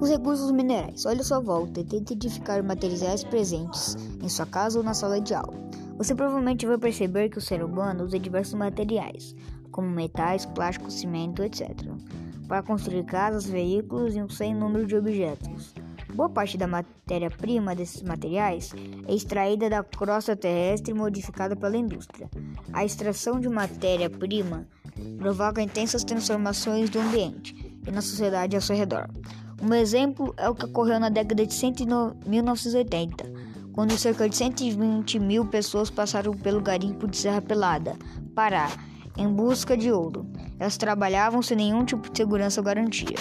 [0.00, 1.04] Os recursos minerais.
[1.06, 5.34] Olhe sua volta e tente identificar materiais presentes em sua casa ou na sala de
[5.34, 5.56] aula.
[5.96, 9.34] Você provavelmente vai perceber que o ser humano usa diversos materiais,
[9.72, 11.68] como metais, plástico, cimento, etc.,
[12.46, 15.74] para construir casas, veículos e um sem número de objetos.
[16.14, 18.72] Boa parte da matéria-prima desses materiais
[19.06, 22.30] é extraída da crosta terrestre modificada pela indústria.
[22.72, 24.66] A extração de matéria-prima
[25.18, 27.54] provoca intensas transformações do ambiente
[27.86, 29.08] e na sociedade ao seu redor.
[29.60, 31.54] Um exemplo é o que ocorreu na década de
[32.26, 33.24] 1980,
[33.72, 37.96] quando cerca de 120 mil pessoas passaram pelo garimpo de Serra Pelada,
[38.36, 38.70] Pará,
[39.16, 40.30] em busca de ouro.
[40.60, 43.16] Elas trabalhavam sem nenhum tipo de segurança ou garantia.